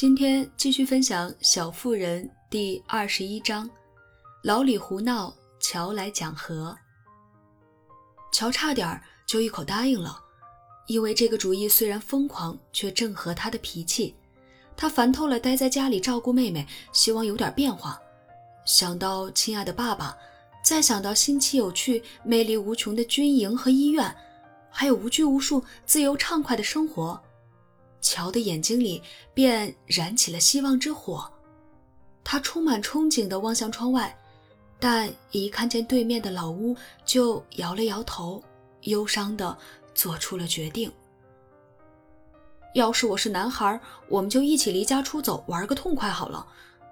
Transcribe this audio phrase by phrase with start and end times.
[0.00, 3.68] 今天继续分享《小妇人》第二十一章，
[4.42, 5.30] 老李胡闹，
[5.60, 6.74] 乔来讲和。
[8.32, 10.18] 乔差点就一口答应了，
[10.86, 14.14] 因为这个主意虽然疯狂，却正合他的脾气。
[14.74, 18.00] 他烦透了待在家里照顾妹妹，希望有点变化。
[18.64, 20.16] 想到亲爱的爸爸，
[20.64, 24.16] 再想到新奇有趣、魅力无穷的军营和医院，
[24.70, 27.22] 还有无拘无束、自由畅快的生活。
[28.00, 29.02] 乔的眼睛里
[29.34, 31.30] 便燃起了希望之火，
[32.24, 34.16] 他充满憧憬地望向窗外，
[34.78, 38.42] 但一看见对面的老屋，就摇了摇头，
[38.82, 39.56] 忧伤地
[39.94, 40.90] 做出了决定。
[42.74, 46.46] 要是我是男孩，我们就一起离家出走，玩个痛快好了。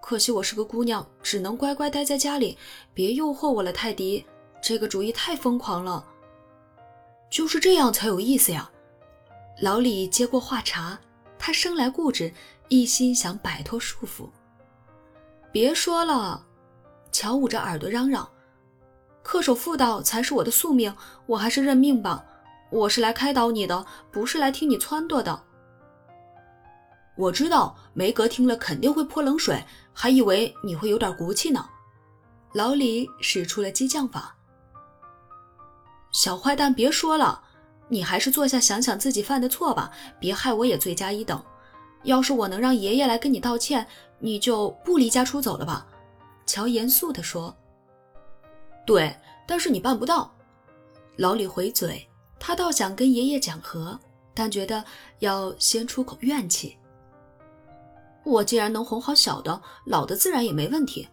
[0.00, 2.58] 可惜我是个姑娘，只能乖乖待在家里。
[2.92, 4.24] 别诱惑我了，泰迪，
[4.60, 6.04] 这个主意太疯狂了。
[7.30, 8.68] 就是这样才有意思呀。
[9.60, 10.98] 老李接过话茬，
[11.38, 12.32] 他生来固执，
[12.68, 14.26] 一心想摆脱束缚。
[15.52, 16.42] 别说了，
[17.12, 18.26] 乔捂着耳朵嚷嚷
[19.22, 20.94] ：“恪守妇道才是我的宿命，
[21.26, 22.24] 我还是认命吧。
[22.70, 25.44] 我是来开导你的，不是来听你撺掇的。”
[27.14, 31.68] 我知道梅格听了肯定会泼冷水，还以为你会有点骨气呢。
[32.54, 34.34] 老李使出了激将法
[36.12, 37.42] ：“小坏蛋，别说了。”
[37.90, 41.42] 你还是坐下想想自己犯的错吧，别害我也罪加一等。
[42.04, 43.86] 要是我能让爷爷来跟你道歉，
[44.20, 45.86] 你就不离家出走了吧？
[46.46, 47.54] 乔严肃地说。
[48.86, 49.14] 对，
[49.46, 50.32] 但是你办不到。
[51.16, 53.98] 老李回嘴，他倒想跟爷爷讲和，
[54.32, 54.82] 但觉得
[55.18, 56.76] 要先出口怨气。
[58.24, 61.06] 我既然能哄好小的，老的自然也没问题。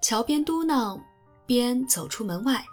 [0.00, 0.98] 乔边嘟囔
[1.46, 2.64] 边走出门外，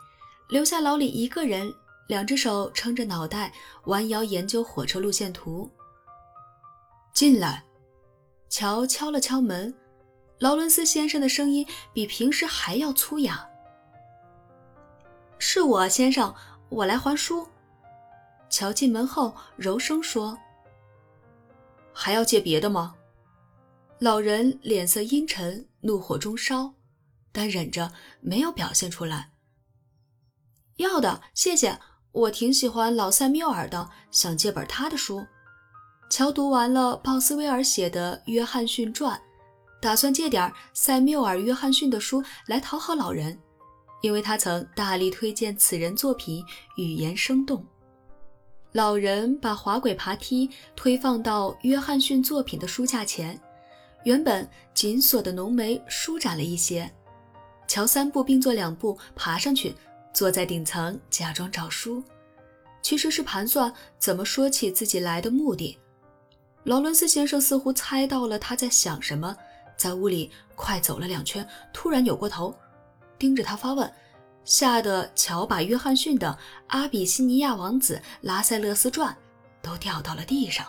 [0.49, 1.73] 留下老李一个人。
[2.07, 3.53] 两只手撑着脑袋，
[3.85, 5.69] 弯腰研究火车路线图。
[7.13, 7.63] 进来，
[8.49, 9.73] 乔敲了敲门。
[10.39, 13.47] 劳伦斯先生的声音比平时还要粗哑。
[15.39, 16.33] 是我，先生，
[16.69, 17.47] 我来还书。
[18.49, 20.37] 乔进门后柔声说
[21.91, 22.95] ：“还要借别的吗？”
[23.99, 26.71] 老人脸色阴沉，怒火中烧，
[27.31, 27.91] 但忍着
[28.21, 29.31] 没有表现出来。
[30.75, 31.79] 要的，谢谢。
[32.17, 35.23] 我挺喜欢老塞缪尔的，想借本他的书。
[36.09, 39.15] 乔读完了鲍斯威尔写的《约翰逊传》，
[39.79, 43.37] 打算借点塞缪尔·约翰逊的书来讨好老人，
[44.01, 46.43] 因为他曾大力推荐此人作品，
[46.77, 47.63] 语言生动。
[48.71, 53.39] 老人把滑轨爬梯推放到约翰逊作品的书架前，
[54.05, 56.91] 原本紧锁的浓眉舒展了一些。
[57.67, 59.75] 乔三步并作两步爬上去。
[60.17, 62.03] 坐在顶层假装找书，
[62.81, 65.77] 其实是盘算怎么说起自己来的目的。
[66.63, 69.37] 劳伦斯先生似乎猜到了他在想什么，
[69.77, 72.51] 在屋里快走了两圈，突然扭过头，
[73.19, 73.93] 盯着他发问，
[74.43, 76.27] 吓得乔把约翰逊的
[76.69, 79.13] 《阿比西尼亚王子拉塞勒斯传》
[79.61, 80.65] 都掉到了地上。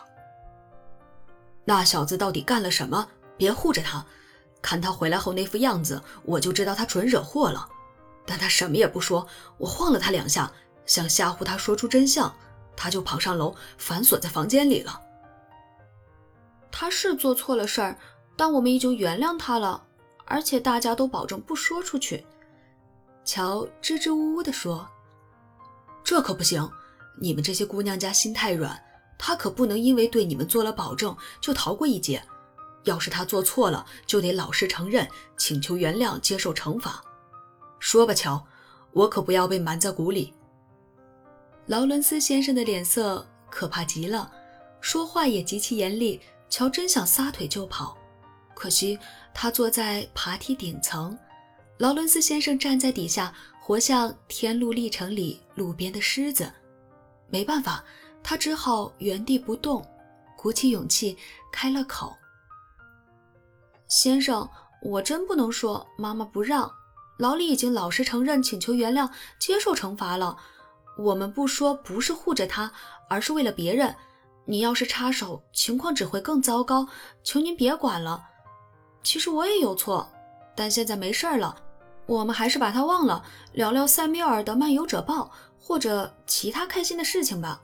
[1.65, 3.09] 那小子到底干了什么？
[3.35, 4.05] 别护着他，
[4.61, 7.67] 看他回来后那副样子，我就知道他准惹祸了。
[8.31, 10.51] 但他什么也不说，我晃了他两下，
[10.85, 12.31] 想吓唬他说出真相，
[12.75, 15.01] 他就跑上楼反锁在房间里了。
[16.71, 17.97] 他是做错了事儿，
[18.37, 19.83] 但我们已经原谅他了，
[20.25, 22.23] 而且大家都保证不说出去。
[23.25, 24.87] 乔支支吾吾地说
[26.05, 26.69] ：“这可不行，
[27.19, 28.79] 你们这些姑娘家心太软，
[29.17, 32.23] 他可不能因为对你们做了保证就逃过一劫。
[32.83, 37.01] 要是他做错了，就得老实承认，请求原谅，接受惩罚。”
[37.79, 38.45] 说吧，乔，
[38.91, 40.33] 我可不要被瞒在鼓里。
[41.65, 44.31] 劳伦斯先生的脸色可怕极了，
[44.81, 46.19] 说话也极其严厉。
[46.49, 47.95] 乔真想撒腿就跑，
[48.55, 48.97] 可惜
[49.33, 51.15] 他坐在爬梯顶层，
[51.77, 53.31] 劳伦斯先生站在底下，
[53.61, 56.51] 活像《天路历程》里路边的狮子。
[57.29, 57.83] 没办法，
[58.23, 59.85] 他只好原地不动，
[60.35, 61.15] 鼓起勇气
[61.51, 62.15] 开了口
[63.87, 64.49] ：“先生，
[64.81, 66.69] 我真不能说，妈妈不让。”
[67.19, 70.37] 老李已经老实承认，请求原谅，接受惩罚了。
[70.97, 72.71] 我们不说，不是护着他，
[73.09, 73.93] 而是为了别人。
[74.45, 76.87] 你要是插手，情况只会更糟糕。
[77.21, 78.23] 求您别管了。
[79.03, 80.09] 其实我也有错，
[80.55, 81.53] 但现在没事了。
[82.05, 85.25] 我们还是把他忘了，聊聊塞缪尔的《漫游者报》
[85.59, 87.61] 或者其他开心的事情吧。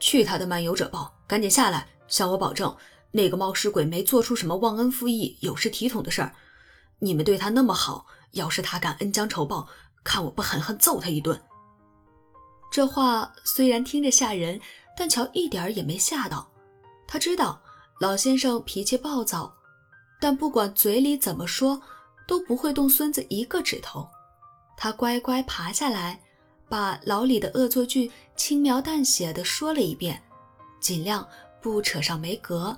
[0.00, 2.74] 去他的《漫游者报》，赶紧下来，向我保证，
[3.10, 6.32] 那个冒失鬼没做出什么忘恩负义、有失体统的事儿。
[6.98, 9.68] 你们对他那么好，要是他敢恩将仇报，
[10.02, 11.40] 看我不狠狠揍他一顿！
[12.70, 14.60] 这话虽然听着吓人，
[14.96, 16.50] 但乔一点也没吓到。
[17.06, 17.60] 他知道
[18.00, 19.54] 老先生脾气暴躁，
[20.20, 21.80] 但不管嘴里怎么说，
[22.26, 24.08] 都不会动孙子一个指头。
[24.76, 26.20] 他乖乖爬下来，
[26.68, 30.22] 把老李的恶作剧轻描淡写的说了一遍，
[30.80, 31.26] 尽量
[31.62, 32.76] 不扯上梅格，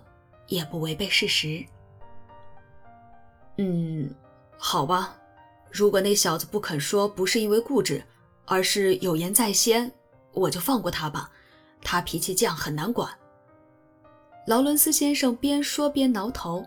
[0.49, 1.65] 也不违背事实。
[3.59, 4.09] 嗯，
[4.57, 5.17] 好吧，
[5.71, 8.03] 如果那小子不肯说不是因为固执，
[8.45, 9.93] 而是有言在先，
[10.33, 11.31] 我就放过他吧。
[11.83, 13.09] 他脾气犟，很难管。
[14.47, 16.65] 劳伦斯先生边说边挠头，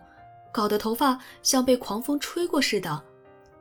[0.52, 3.02] 搞得头发像被狂风吹过似的，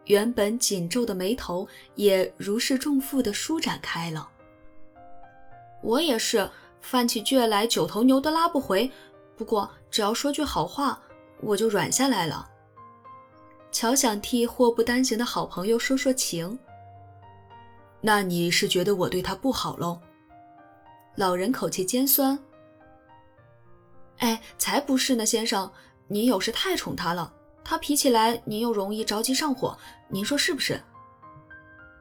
[0.06, 4.28] 原本紧皱的眉头也如释重负地舒展开了。
[5.82, 6.50] 我也是，
[6.80, 8.90] 犯起倔来，九头牛都拉不回。
[9.36, 11.00] 不过只要说句好话，
[11.40, 12.48] 我就软下来了。
[13.72, 16.58] 乔想替祸不单行的好朋友说说情。
[18.00, 20.00] 那你是觉得我对他不好喽？
[21.16, 22.38] 老人口气尖酸。
[24.18, 25.70] 哎，才不是呢，先生，
[26.08, 27.32] 您有时太宠他了，
[27.64, 29.76] 他脾气来，您又容易着急上火，
[30.08, 30.80] 您说是不是？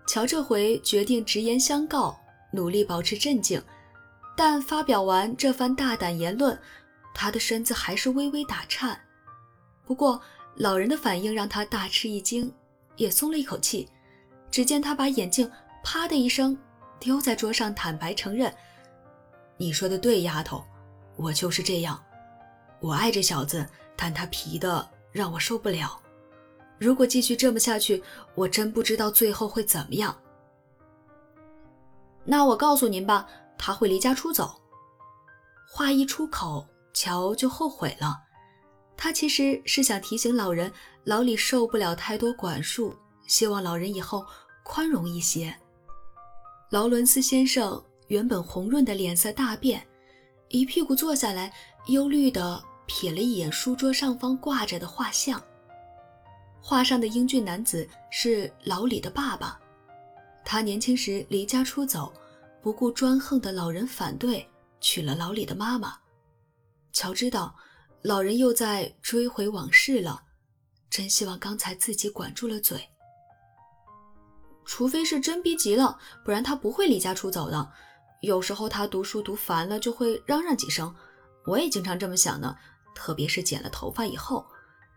[0.07, 2.19] 乔这回决定直言相告，
[2.51, 3.61] 努力保持镇静，
[4.35, 6.57] 但发表完这番大胆言论，
[7.13, 8.99] 他的身子还是微微打颤。
[9.85, 10.21] 不过
[10.55, 12.53] 老人的反应让他大吃一惊，
[12.95, 13.87] 也松了一口气。
[14.51, 15.49] 只见他把眼镜
[15.83, 16.57] 啪的一声
[16.99, 18.53] 丢在桌上，坦白承认
[19.57, 20.65] ：“你说的对，丫头，
[21.15, 22.01] 我就是这样。”
[22.81, 23.65] 我爱这小子，
[23.95, 26.01] 但他皮的让我受不了。
[26.77, 28.01] 如果继续这么下去，
[28.35, 30.17] 我真不知道最后会怎么样。
[32.23, 34.59] 那我告诉您吧，他会离家出走。
[35.67, 38.17] 话一出口，乔就后悔了。
[39.01, 40.69] 他其实是想提醒老人，
[41.05, 42.93] 老李受不了太多管束，
[43.27, 44.25] 希望老人以后
[44.61, 45.55] 宽容一些。
[46.69, 49.87] 劳伦斯先生原本红润的脸色大变，
[50.49, 51.53] 一屁股坐下来，
[51.87, 52.61] 忧虑的。
[52.89, 55.41] 瞥了一眼书桌上方挂着的画像，
[56.59, 59.59] 画上的英俊男子是老李的爸爸。
[60.43, 62.11] 他年轻时离家出走，
[62.63, 64.45] 不顾专横的老人反对，
[64.81, 65.93] 娶了老李的妈妈。
[66.91, 67.55] 乔知道
[68.03, 70.23] 老人又在追回往事了，
[70.89, 72.89] 真希望刚才自己管住了嘴。
[74.65, 77.71] 除非是真逼急了，不然他不会离家出走的。
[78.21, 80.93] 有时候他读书读烦了，就会嚷嚷几声。
[81.45, 82.55] 我也经常这么想呢。
[82.95, 84.45] 特别是剪了头发以后，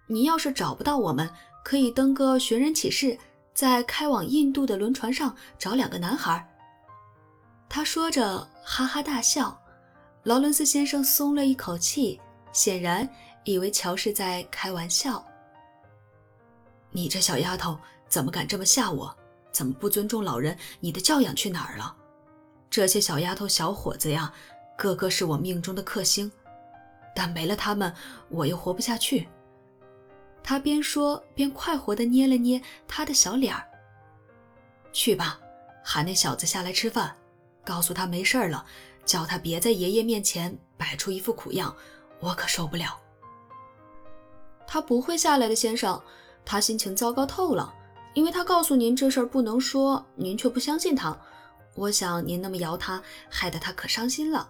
[0.07, 1.29] 你要是找不到我们，
[1.65, 3.17] 可以登个寻人启事，
[3.55, 6.49] 在开往印度的轮船上找两个男孩。
[7.69, 9.59] 他说着，哈哈大笑。
[10.25, 12.21] 劳伦斯先生松了一口气，
[12.53, 13.09] 显然
[13.45, 15.25] 以为乔是在开玩笑。
[16.91, 17.79] 你这小丫头
[18.09, 19.15] 怎么敢这么吓我？
[19.51, 20.57] 怎么不尊重老人？
[20.81, 21.95] 你的教养去哪儿了？
[22.71, 24.33] 这些小丫头、小伙子呀，
[24.77, 26.31] 个个是我命中的克星。
[27.15, 27.95] 但没了他们，
[28.31, 29.29] 我又活不下去。
[30.43, 33.63] 他边说边快活地捏了捏他的小脸儿。
[34.91, 35.39] 去吧，
[35.85, 37.15] 喊那小子下来吃饭，
[37.65, 38.65] 告诉他没事了，
[39.05, 41.77] 叫他别在爷爷面前摆出一副苦样，
[42.23, 42.99] 我可受不了。
[44.67, 46.01] 他不会下来的，先生，
[46.45, 47.75] 他心情糟糕透了，
[48.15, 51.15] 因为他告诉您这事儿不能说，您却不相信他。
[51.75, 54.49] 我想您那么摇他，害得他可伤心了。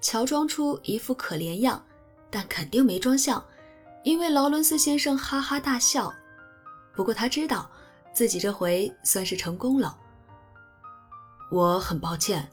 [0.00, 1.82] 乔装出一副可怜样，
[2.30, 3.42] 但肯定没装像，
[4.04, 6.12] 因为劳伦斯先生哈哈大笑。
[6.94, 7.68] 不过他知道
[8.12, 9.96] 自己这回算是成功了。
[11.50, 12.48] 我很抱歉，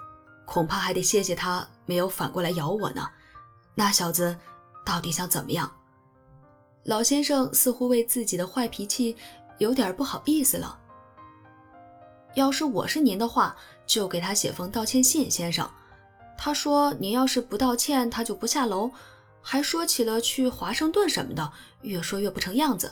[0.46, 3.08] 恐怕还得谢谢他没有反过来咬我呢。
[3.76, 4.38] 那小子
[4.86, 5.72] 到底想怎么样？
[6.84, 9.16] 老先生似乎为自己的坏脾气
[9.58, 10.78] 有点不好意思了。
[12.36, 15.70] 要是我是您的话，就给他写封道歉信，先生。
[16.38, 18.92] 他说：“您要是不道歉，他就不下楼。”
[19.46, 21.52] 还说起了去华盛顿什么的，
[21.82, 22.92] 越说越不成样子。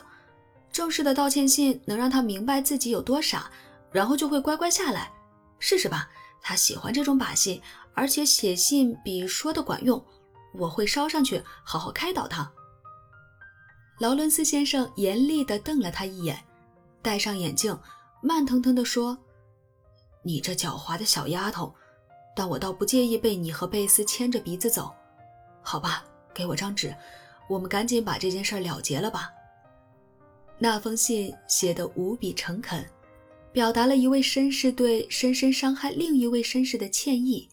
[0.72, 3.50] 正式的道歉信能让他明白自己有多傻，
[3.92, 5.12] 然后就会乖乖下来。
[5.60, 6.10] 试试吧，
[6.42, 7.62] 他喜欢这种把戏，
[7.94, 10.04] 而且写信比说的管用。
[10.54, 12.52] 我会捎上去，好好开导他。
[14.00, 16.44] 劳伦斯先生严厉地瞪了他一眼，
[17.02, 17.78] 戴上眼镜，
[18.22, 19.18] 慢腾腾地说
[20.24, 21.74] ：“你这狡猾的小丫头。”
[22.34, 24.96] 但我倒不介意被你和贝斯牵着鼻子走，
[25.62, 26.06] 好吧？
[26.34, 26.96] 给我张纸，
[27.50, 29.30] 我们赶紧把这件事了结了吧。
[30.58, 32.90] 那封信写得无比诚恳，
[33.52, 37.50] 表达了一位绅士对深深伤害另一位绅士的歉意。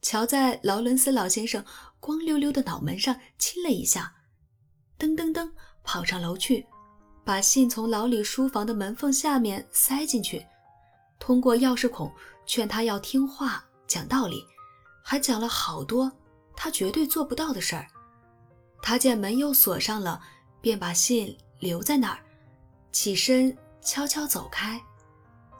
[0.00, 1.62] 乔在劳伦斯老先生
[2.00, 4.12] 光溜溜的脑门上亲了一下，
[4.98, 5.50] 噔噔噔
[5.84, 6.66] 跑上楼去，
[7.24, 10.44] 把信从老李书房的门缝下面塞进去，
[11.18, 12.10] 通过钥匙孔
[12.46, 13.64] 劝他要听话。
[13.86, 14.46] 讲道理，
[15.02, 16.12] 还讲了好多
[16.54, 17.88] 他绝对做不到的事儿，
[18.80, 20.22] 他见门又锁上了，
[20.60, 22.18] 便把信留在那儿，
[22.92, 24.80] 起身悄悄走开。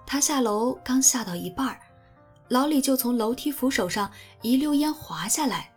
[0.07, 1.77] 他下楼刚下到一半，
[2.49, 4.09] 老李就从楼梯扶手上
[4.43, 5.73] 一溜烟滑下来，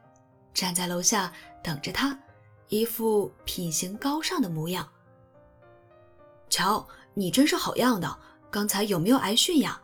[0.53, 1.31] 站在楼下
[1.63, 2.17] 等着他，
[2.69, 4.87] 一副品行高尚的模样。
[6.49, 8.19] 瞧，你真是好样的！
[8.51, 9.81] 刚才有没有挨训呀？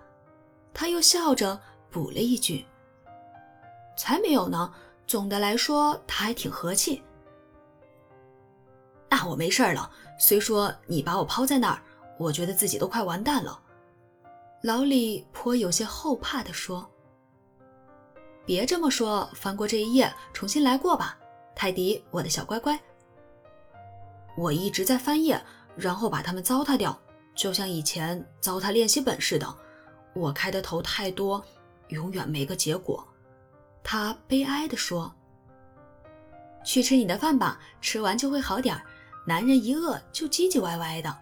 [0.72, 1.60] 他又笑着
[1.90, 2.64] 补了一句
[3.98, 4.72] ：“才没有呢。
[5.08, 7.02] 总的来说，他还挺和气。”
[9.10, 9.90] 那我没事了。
[10.20, 11.82] 虽说你把我抛在那儿，
[12.20, 13.60] 我觉得自己都快完蛋了。
[14.62, 16.88] 老李颇有些后怕地说
[18.50, 21.16] ：“别这么说，翻过这一页，重新来过吧，
[21.56, 22.80] 泰迪，我的小乖乖。
[24.36, 25.40] 我一直在翻页。”
[25.78, 27.00] 然后把它们糟蹋掉，
[27.36, 29.48] 就像以前糟蹋练习本似的。
[30.16, 31.46] 我开的头太多，
[31.90, 33.08] 永远没个结果。
[33.84, 35.14] 他悲哀地说
[36.66, 38.82] ：“去吃你的饭吧，吃完就会好点儿。
[39.28, 41.16] 男人一饿就唧唧歪歪的。”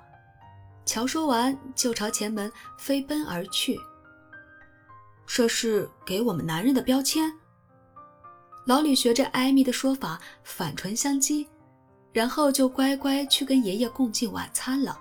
[0.86, 3.78] 乔说完就朝前门飞奔而去。
[5.28, 7.32] 这是给我们男人的标签。
[8.66, 11.46] 老李学着艾米的说法反唇相讥。
[12.14, 15.00] 然后就乖乖去跟爷爷共进晚餐了。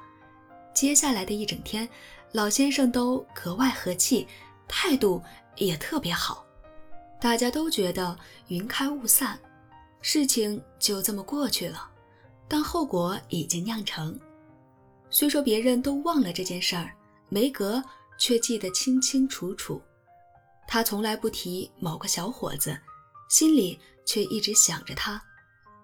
[0.74, 1.88] 接下来的一整天，
[2.32, 4.28] 老先生都格外和气，
[4.68, 5.22] 态度
[5.56, 6.44] 也特别好。
[7.18, 8.14] 大家都觉得
[8.48, 9.38] 云开雾散，
[10.02, 11.88] 事情就这么过去了。
[12.46, 14.18] 但后果已经酿成。
[15.08, 16.92] 虽说别人都忘了这件事儿，
[17.30, 17.82] 梅格
[18.18, 19.80] 却记得清清楚楚。
[20.66, 22.78] 他从来不提某个小伙子，
[23.28, 25.22] 心里却一直想着他。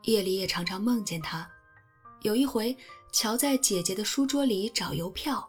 [0.02, 1.48] 夜里也常常梦见他。
[2.22, 2.76] 有一回，
[3.12, 5.48] 乔在姐姐的书桌里找邮票，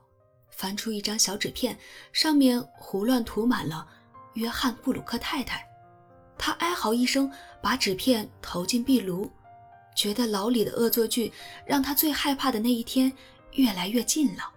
[0.52, 1.78] 翻出一张小纸片，
[2.12, 3.88] 上面胡乱涂满了
[4.36, 5.68] “约翰·布鲁克太太”。
[6.38, 9.32] 他哀嚎一声，把纸片投进壁炉，
[9.96, 11.34] 觉得老李的恶作剧
[11.66, 13.12] 让他最害怕的那一天
[13.54, 14.53] 越来越近了。